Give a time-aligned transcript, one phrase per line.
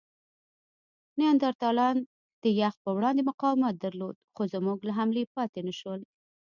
[1.19, 2.03] نیاندرتالانو
[2.43, 6.01] د یخ پر وړاندې مقاومت درلود؛ خو زموږ له حملې پاتې نهشول.